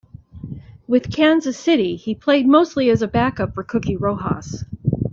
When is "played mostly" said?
2.15-2.89